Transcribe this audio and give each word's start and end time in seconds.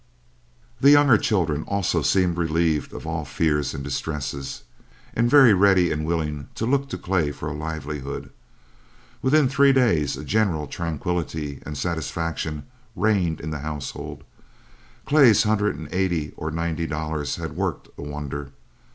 The 0.79 0.89
younger 0.89 1.15
children, 1.19 1.61
also, 1.67 2.01
seemed 2.01 2.35
relieved 2.35 2.91
of 2.91 3.05
all 3.05 3.23
fears 3.23 3.75
and 3.75 3.83
distresses, 3.83 4.63
and 5.13 5.29
very 5.29 5.53
ready 5.53 5.91
and 5.91 6.07
willing 6.07 6.47
to 6.55 6.65
look 6.65 6.89
to 6.89 6.97
Clay 6.97 7.31
for 7.31 7.47
a 7.49 7.53
livelihood. 7.53 8.31
Within 9.21 9.47
three 9.47 9.71
days 9.71 10.17
a 10.17 10.23
general 10.23 10.65
tranquility 10.65 11.61
and 11.67 11.77
satisfaction 11.77 12.63
reigned 12.95 13.39
in 13.41 13.51
the 13.51 13.59
household. 13.59 14.23
Clay's 15.05 15.43
hundred 15.43 15.75
and 15.77 15.87
eighty 15.93 16.33
or 16.35 16.49
ninety, 16.49 16.87
dollars 16.87 17.35
had 17.35 17.55
worked 17.55 17.87
a 17.95 18.01
wonder. 18.01 18.49